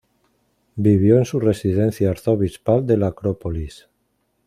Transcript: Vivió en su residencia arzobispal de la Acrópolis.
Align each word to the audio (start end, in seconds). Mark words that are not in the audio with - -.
Vivió 0.77 1.19
en 1.19 1.25
su 1.25 1.39
residencia 1.39 2.09
arzobispal 2.09 2.87
de 2.87 2.97
la 2.97 3.09
Acrópolis. 3.09 3.87